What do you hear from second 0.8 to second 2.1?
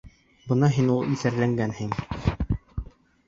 ул иҫәрләнгәнһең!